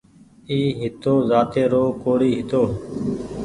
[0.49, 2.61] اي هتو زاتي رو ڪوڙي هيتو